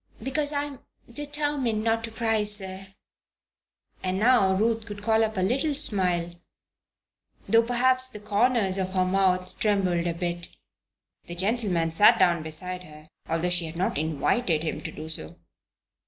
[0.23, 0.79] "Because I am
[1.13, 2.87] determined not to cry, sir,"
[4.01, 6.41] and now Ruth could call up a little smile,
[7.47, 10.49] though perhaps the corners of her mouth trembled a bit.
[11.27, 15.35] The gentleman sat down beside her, although she had not invited him to do so.